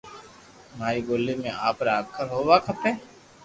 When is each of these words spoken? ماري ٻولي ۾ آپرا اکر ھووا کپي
ماري 0.77 1.01
ٻولي 1.07 1.33
۾ 1.49 1.51
آپرا 1.69 1.93
اکر 2.01 2.25
ھووا 2.33 2.57
کپي 2.65 2.91